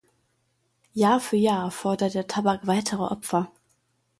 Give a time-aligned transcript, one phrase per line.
[0.93, 3.51] Jahr für Jahr fordert der Tabak weitere Opfer.